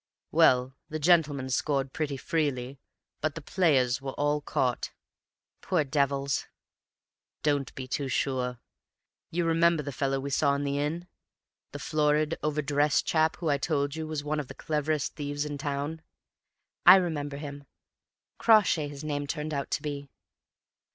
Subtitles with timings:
[0.31, 2.79] Well, the Gentlemen scored pretty freely,
[3.21, 4.89] but the Players were all caught."
[5.61, 6.47] "Poor devils!"
[7.43, 8.59] "Don't be too sure.
[9.29, 11.07] You remember the fellow we saw in the inn?
[11.71, 15.45] The florid, over dressed chap who I told you was one of the cleverest thieves
[15.45, 16.01] in town?"
[16.83, 17.65] "I remember him.
[18.39, 20.09] Crawshay his name turned out to be."